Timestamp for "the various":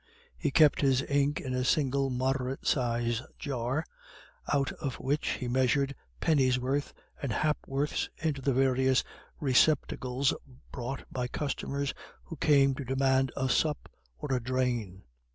8.41-9.03